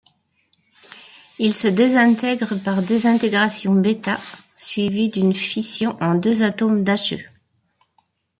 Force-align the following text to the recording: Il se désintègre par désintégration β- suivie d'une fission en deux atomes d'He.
Il 1.37 1.53
se 1.53 1.67
désintègre 1.67 2.55
par 2.63 2.81
désintégration 2.81 3.79
β- 3.83 4.17
suivie 4.55 5.09
d'une 5.09 5.35
fission 5.35 5.95
en 6.01 6.15
deux 6.15 6.41
atomes 6.41 6.83
d'He. 6.83 7.23